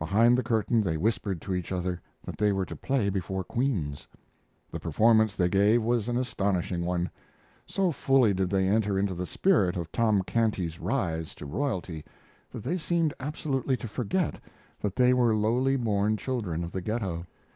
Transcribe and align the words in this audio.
Behind 0.00 0.36
the 0.36 0.42
curtain 0.42 0.80
they 0.80 0.96
whispered 0.96 1.40
to 1.42 1.54
each 1.54 1.70
other 1.70 2.00
that 2.24 2.36
they 2.36 2.50
were 2.52 2.64
to 2.66 2.74
play 2.74 3.08
before 3.08 3.44
queens. 3.44 4.08
The 4.68 4.80
performance 4.80 5.36
they 5.36 5.48
gave 5.48 5.80
was 5.84 6.08
an 6.08 6.16
astonishing 6.16 6.84
one. 6.84 7.08
So 7.66 7.92
fully 7.92 8.34
did 8.34 8.50
they 8.50 8.66
enter 8.66 8.98
into 8.98 9.14
the 9.14 9.26
spirit 9.26 9.76
of 9.76 9.92
Tom 9.92 10.22
Canty's 10.22 10.80
rise 10.80 11.36
to 11.36 11.46
royalty 11.46 12.04
that 12.50 12.64
they 12.64 12.78
seemed 12.78 13.14
absolutely 13.20 13.76
to 13.76 13.86
forget 13.86 14.40
that 14.80 14.96
they 14.96 15.14
were 15.14 15.36
lowly 15.36 15.76
born 15.76 16.16
children 16.16 16.64
of 16.64 16.72
the 16.72 16.80
Ghetto. 16.80 17.24